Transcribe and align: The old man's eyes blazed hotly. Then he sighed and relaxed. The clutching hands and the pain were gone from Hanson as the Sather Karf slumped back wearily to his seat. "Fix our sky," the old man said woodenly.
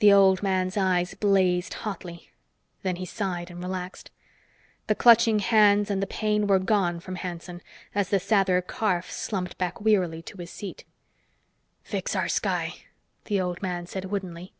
The 0.00 0.12
old 0.12 0.42
man's 0.42 0.76
eyes 0.76 1.14
blazed 1.14 1.72
hotly. 1.86 2.32
Then 2.82 2.96
he 2.96 3.06
sighed 3.06 3.48
and 3.48 3.62
relaxed. 3.62 4.10
The 4.88 4.96
clutching 4.96 5.38
hands 5.38 5.88
and 5.88 6.02
the 6.02 6.06
pain 6.08 6.48
were 6.48 6.58
gone 6.58 6.98
from 6.98 7.14
Hanson 7.14 7.62
as 7.94 8.08
the 8.08 8.16
Sather 8.18 8.60
Karf 8.60 9.08
slumped 9.12 9.56
back 9.58 9.80
wearily 9.80 10.20
to 10.22 10.38
his 10.38 10.50
seat. 10.50 10.84
"Fix 11.84 12.16
our 12.16 12.26
sky," 12.28 12.74
the 13.26 13.40
old 13.40 13.62
man 13.62 13.86
said 13.86 14.06
woodenly. 14.06 14.52